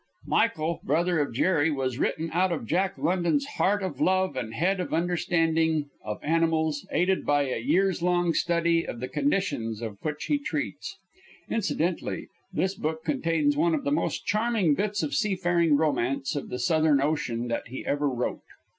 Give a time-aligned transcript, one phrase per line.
[0.25, 4.79] "Michael Brother of Jerry" was written out of Jack London's heart of love and head
[4.79, 10.23] of understanding of animals, aided by a years' long study of the conditions of which
[10.25, 10.97] he treats.
[11.51, 16.57] Incidentally this book contains one of the most charming bits of seafaring romance of the
[16.57, 18.41] Southern Ocean that he ever wrote.